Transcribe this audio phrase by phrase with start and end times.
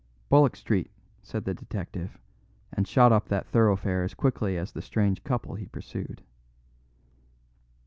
[0.29, 0.89] "Bullock Street,"
[1.21, 2.17] said the detective,
[2.73, 6.23] and shot up that thoroughfare as quickly as the strange couple he pursued.